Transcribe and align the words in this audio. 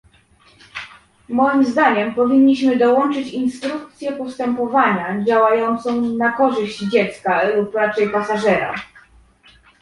Moim 1.29 1.63
zdaniem 1.65 2.15
powinniśmy 2.15 2.77
dołączyć 2.77 3.27
instrukcję 3.29 4.11
postępowania 4.11 5.23
działającą 5.25 6.01
na 6.01 6.31
korzyść 6.31 6.79
dziecka 6.83 7.49
lub 7.55 7.75
raczej 7.75 8.09
pasażera 8.09 8.75